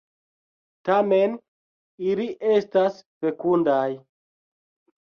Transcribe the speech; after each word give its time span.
Tamen 0.89 1.35
ili 2.09 2.27
estas 2.55 2.99
fekundaj. 3.23 3.89